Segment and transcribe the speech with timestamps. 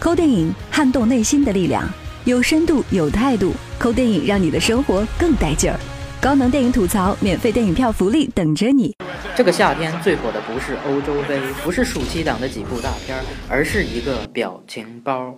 [0.00, 1.86] 抠电影撼动内心的力量，
[2.24, 3.52] 有深度有态度。
[3.78, 5.78] 抠电影让你的生活更带劲儿。
[6.22, 8.96] 高能电影吐槽，免费电影票福利等着你。
[9.36, 15.34] 这个夏天最火的不是欧洲杯，不是暑期档的几部大片，而是一个表情包。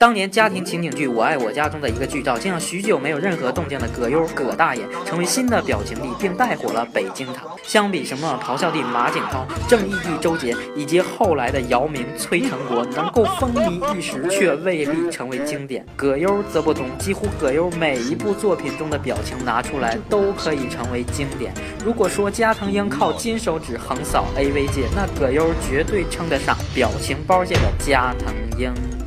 [0.00, 7.46] 当年家庭情景剧《我爱我家》中的一个剧照，竟让许久没有任何动静的葛优葛大爷成为新的表情帝，并带火了北京堂。
[7.62, 15.84] 相比什么咆哮帝马景涛、正义帝周杰以及后来的姚明、崔成国，能够风靡一时，却未必成为经典。
[15.94, 21.52] 葛优则不同，几乎葛优每一部作品中的表情拿出来都可以成为经典。
[21.84, 28.72] 如果说加藤鹰靠金手指横扫 AV 界，那葛优绝对称得上表情包界的加藤鹰。《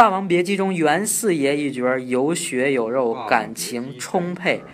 [0.00, 4.64] 霸王别姬》中袁四爷一角有血有肉，感情充沛，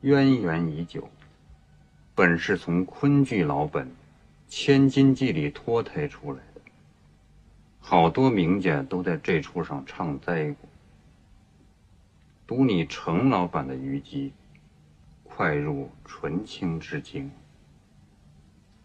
[0.00, 1.06] 渊源已久，
[2.14, 3.84] 本是从昆剧老本
[4.48, 6.62] 《千金记》里脱胎出来的，
[7.78, 10.56] 好多名家都在这出上唱栽过。
[12.46, 14.32] 读你程老板的虞姬，
[15.24, 17.30] 快入纯青之境。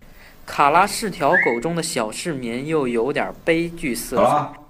[0.45, 4.62] 《卡拉是条狗》中的小市民又有点悲剧色彩。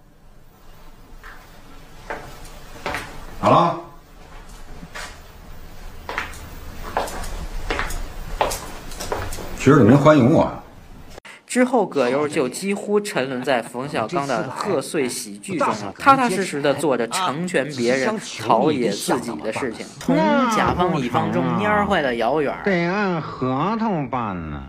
[3.44, 3.78] 好了，
[9.58, 10.50] 其实你们欢迎我。
[11.46, 20.16] 之后，葛优就几乎沉沦在冯小刚的贺岁喜剧中了，踏踏实实的做着成全别人、陶冶自己的事情，从
[20.56, 22.58] 甲方乙方中蔫坏的姚远。
[22.64, 24.64] 得按合同办呢，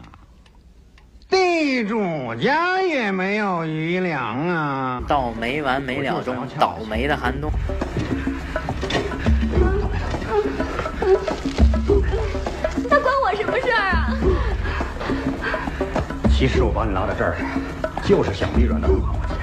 [1.28, 5.00] 地主家也没有余粮啊。
[5.06, 7.48] 到没完没了中倒霉的寒冬。
[16.36, 17.36] 其实我把你拉到这儿，
[18.04, 19.38] 就是想逼阮大还我钱。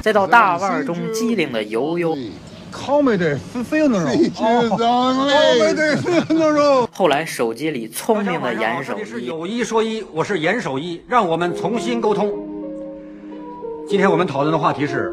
[0.00, 2.16] 再到大腕中机灵的悠悠。
[6.92, 12.32] 后来手机里聪明的严守一，有一说一，我是严守一，让我们重新沟通。
[13.88, 15.12] 今天我们讨论的话题是，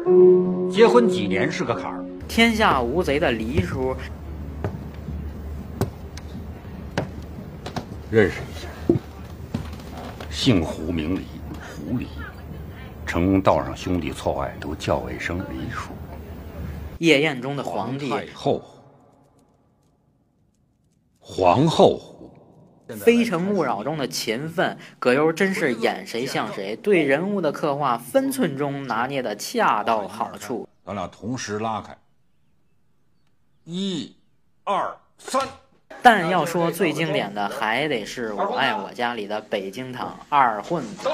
[0.70, 2.04] 结婚几年是个坎儿？
[2.28, 3.96] 天下无贼的黎叔，
[8.10, 8.68] 认识一下。
[10.30, 11.26] 姓胡名黎，
[11.60, 12.06] 胡黎，
[13.06, 15.90] 称道上兄弟错爱都叫我一声黎叔。
[16.98, 18.62] 夜宴中的皇帝太后，
[21.18, 22.32] 皇后胡，
[22.94, 30.68] 非诚勿扰中的勤奋，葛优真是演谁像谁，对人物的刻画分寸中拿捏的恰到好处。
[30.84, 31.96] 咱俩同时拉开，
[33.64, 34.14] 一、
[34.64, 35.48] 二、三。
[36.02, 41.08] 但要说最经典的，还得是我爱我家里的北京堂二混子。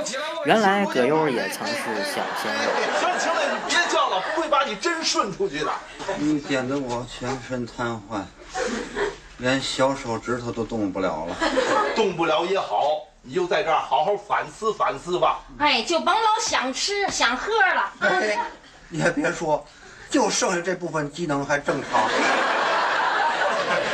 [0.45, 1.75] 原来葛优也曾是
[2.05, 2.71] 小鲜肉。
[3.01, 5.73] 行行了，你别叫了，不会把你真顺出去的。
[6.19, 8.21] 你点的我全身瘫痪，
[9.39, 11.37] 连小手指头都动不了了。
[11.97, 15.41] 动不了也好，你就在这儿好好反思反思吧。
[15.59, 17.93] 哎，就甭老想吃想喝了。
[18.01, 18.39] 哎，
[18.91, 19.67] 你还别说，
[20.11, 22.09] 就剩下这部分机能还正常。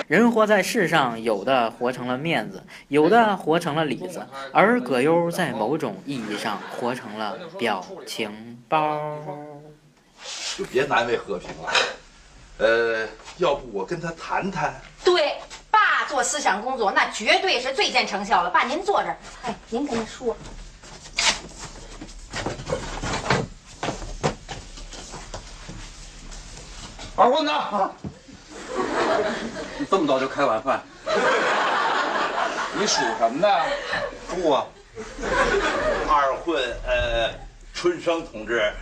[0.08, 9.18] 人活在世上，有的活成了面子，有的活成了里子，而葛优在某种意义上活成了表情包。
[10.56, 11.70] 就别难为和平了，
[12.56, 14.80] 呃，要不我跟他谈谈？
[15.04, 15.36] 对，
[15.70, 18.48] 爸做思想工作，那绝对是最见成效了。
[18.48, 20.34] 爸，您坐这儿，哎，您跟他说。
[27.14, 27.52] 二混子。
[29.78, 30.82] 你 这么早就开晚饭？
[32.78, 33.64] 你属什么的？
[34.28, 34.66] 猪啊！
[36.08, 37.32] 二混，呃，
[37.72, 38.72] 春生同志，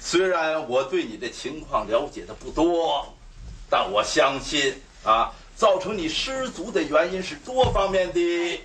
[0.00, 3.12] 虽然我对你的情况了解的不多，
[3.68, 8.60] 但我相信啊，造成你失足的原因是多方面的，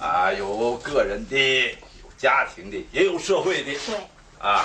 [0.00, 3.72] 啊，有个人的，有家庭的，也有社会的。
[3.86, 3.96] 对。
[4.38, 4.64] 啊，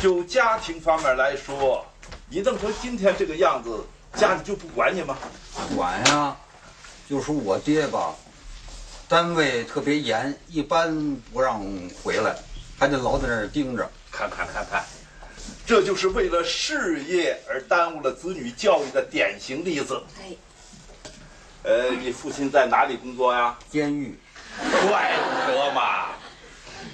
[0.00, 1.84] 就家庭方面来说，
[2.28, 3.84] 你弄成今天这个样子。
[4.14, 5.16] 家里就不管你吗？
[5.76, 6.36] 管呀，
[7.08, 8.14] 就说我爹吧，
[9.08, 11.60] 单位特别严，一般不让
[12.02, 12.36] 回来，
[12.78, 13.88] 还得老在那儿盯着。
[14.10, 14.84] 看看看看，
[15.64, 20.02] 这就是为了事业而耽误了子女教育的典型例子。
[20.20, 20.34] 哎，
[21.62, 23.56] 呃，你父亲在哪里工作呀？
[23.70, 24.18] 监狱。
[24.58, 25.14] 怪
[25.46, 26.08] 不得嘛，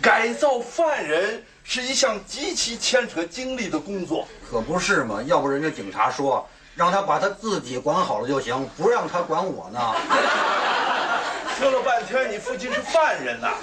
[0.02, 4.28] 改造犯人是一项极其牵扯精力的工作。
[4.50, 6.46] 可不是嘛，要不人家警察说。
[6.74, 9.80] 让他把他自己管好了就行，不让他管我呢。
[11.56, 13.54] 说了半天，你父亲是犯人呐？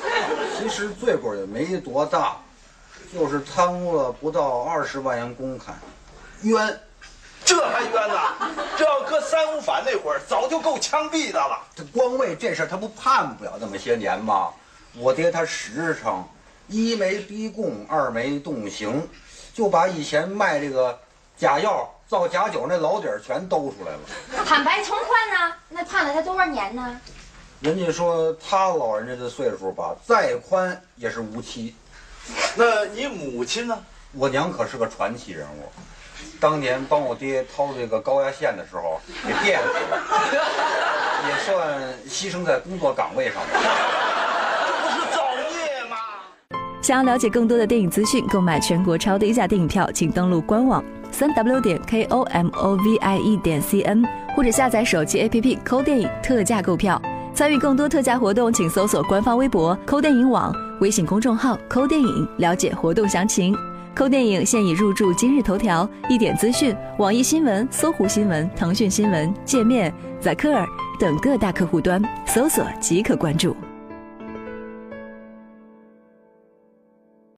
[0.58, 2.38] 其实罪过也没多大，
[3.13, 5.78] 就是贪污了不到二十万元公款，
[6.44, 6.80] 冤。
[7.44, 8.36] 这还冤呐？
[8.78, 11.60] 这要搁三五反那会儿，早就够枪毙的了。
[11.75, 14.50] 他光为这事儿，他不判不了那么些年吗？
[14.96, 16.24] 我爹他实诚，
[16.68, 19.06] 一没逼供，二没动刑，
[19.54, 20.98] 就把以前卖这个
[21.41, 24.45] 假药、造假酒那老底儿全兜出来了。
[24.45, 25.55] 坦白从宽呢？
[25.69, 27.01] 那判了他多少年呢？
[27.61, 31.75] 人家说他老人家的岁数吧，再宽也是无期。
[32.53, 33.75] 那你母亲呢？
[34.11, 35.67] 我娘可是个传奇人物，
[36.39, 39.99] 当年帮我爹掏这个高压线的时候给电死了，
[41.27, 43.49] 也算牺牲在工作岗位上吧。
[44.67, 45.97] 这不是造孽吗？
[46.83, 54.04] 想要了解更多的电影资讯，购买全国超低价电影票，请登录官网三 w 点 k o m o v i e 点 c n，
[54.36, 57.00] 或者下载手机 APP 抠电影特价购票。
[57.34, 63.56] 参与更多特价活动，请搜索官方微博“抠电影网”、微信公众号“抠电影”，了解活动详情。
[63.96, 70.66] 抠电影现已入驻今日头条、一点资讯、网易新闻、搜狐新闻、腾讯新闻、界面、载克尔
[71.00, 73.56] 等各大客户端，搜索即可关注。